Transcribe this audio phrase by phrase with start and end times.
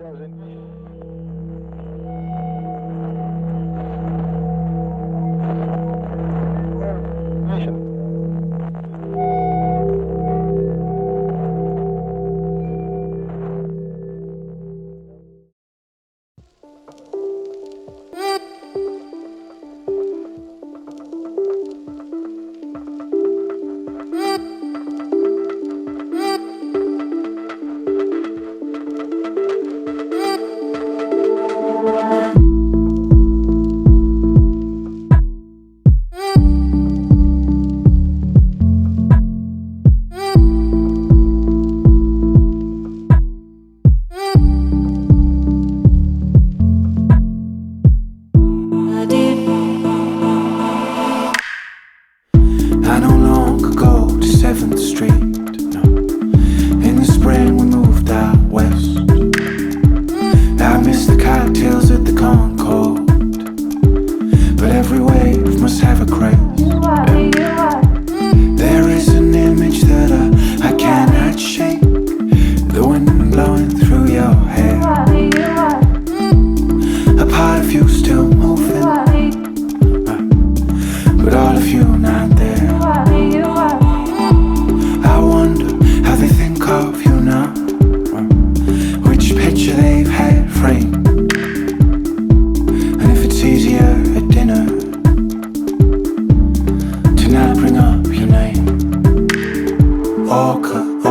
[0.00, 0.79] zdarzeń.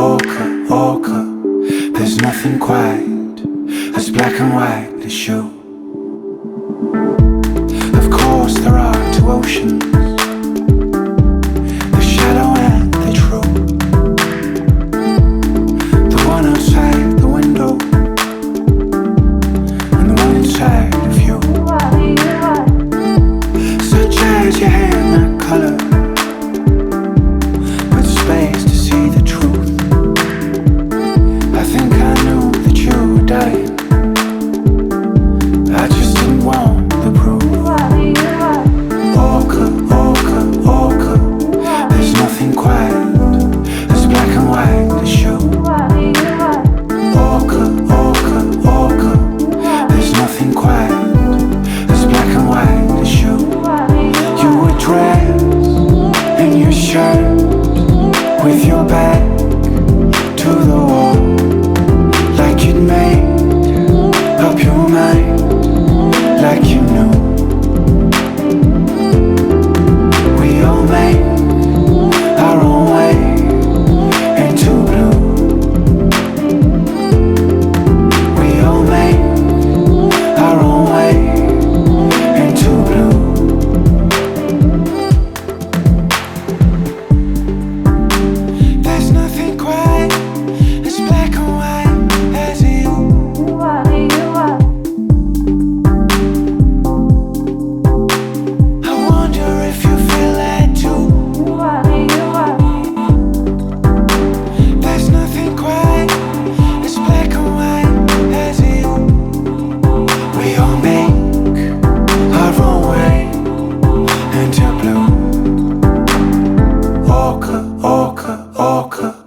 [0.00, 1.24] ochre, ochre.
[1.92, 3.04] There's nothing quite
[3.96, 5.59] as black and white as you.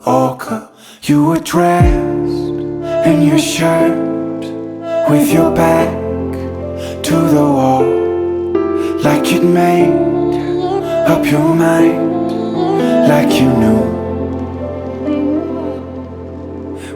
[0.06, 0.70] ochre.
[1.04, 1.86] You were dressed
[3.10, 3.98] in your shirt
[5.10, 5.92] with your back
[7.04, 7.84] to the wall,
[9.04, 9.92] like you'd made
[11.08, 12.30] up your mind,
[13.10, 13.84] like you knew.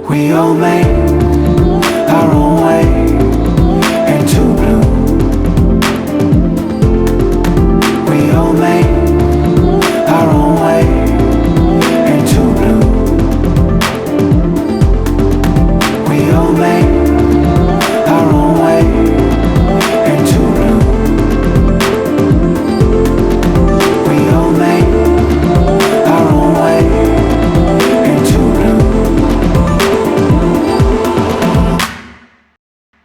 [0.09, 0.85] We all made
[2.09, 3.16] our own way.